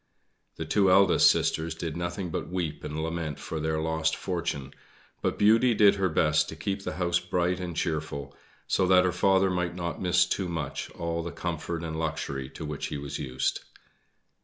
[0.55, 4.73] The two eldest sisters did nothing but weep and lament for their lost fortune,
[5.21, 8.35] but Beauty did her best to keep the house bright and cheerful,
[8.65, 12.65] so that her father might not miss too much all the comfort and luxury to
[12.65, 13.59] which he was used.